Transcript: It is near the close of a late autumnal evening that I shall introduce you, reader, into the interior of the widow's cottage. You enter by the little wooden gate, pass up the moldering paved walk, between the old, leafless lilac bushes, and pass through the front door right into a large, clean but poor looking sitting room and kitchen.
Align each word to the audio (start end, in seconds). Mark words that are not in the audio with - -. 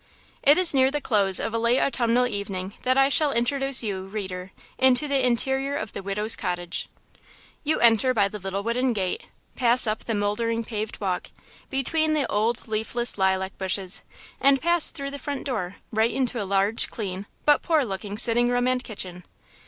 It 0.41 0.57
is 0.57 0.73
near 0.73 0.89
the 0.89 0.99
close 0.99 1.39
of 1.39 1.53
a 1.53 1.59
late 1.59 1.79
autumnal 1.79 2.25
evening 2.25 2.73
that 2.81 2.97
I 2.97 3.07
shall 3.07 3.31
introduce 3.31 3.83
you, 3.83 4.05
reader, 4.07 4.51
into 4.79 5.07
the 5.07 5.23
interior 5.23 5.75
of 5.75 5.93
the 5.93 6.01
widow's 6.01 6.35
cottage. 6.35 6.89
You 7.63 7.79
enter 7.81 8.11
by 8.11 8.27
the 8.27 8.39
little 8.39 8.63
wooden 8.63 8.93
gate, 8.93 9.27
pass 9.55 9.85
up 9.85 10.05
the 10.05 10.15
moldering 10.15 10.63
paved 10.63 10.99
walk, 10.99 11.29
between 11.69 12.13
the 12.15 12.25
old, 12.31 12.67
leafless 12.67 13.19
lilac 13.19 13.55
bushes, 13.59 14.01
and 14.39 14.59
pass 14.59 14.89
through 14.89 15.11
the 15.11 15.19
front 15.19 15.43
door 15.43 15.75
right 15.91 16.09
into 16.11 16.41
a 16.41 16.45
large, 16.49 16.89
clean 16.89 17.27
but 17.45 17.61
poor 17.61 17.85
looking 17.85 18.17
sitting 18.17 18.49
room 18.49 18.67
and 18.67 18.83
kitchen. 18.83 19.23